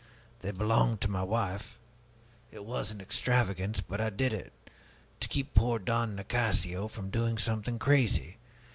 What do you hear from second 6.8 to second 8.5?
from doing something crazy.